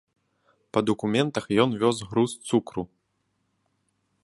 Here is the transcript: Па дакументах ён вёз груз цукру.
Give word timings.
Па 0.77 0.81
дакументах 0.89 1.45
ён 1.65 1.69
вёз 1.85 1.97
груз 2.13 2.31
цукру. 2.53 2.83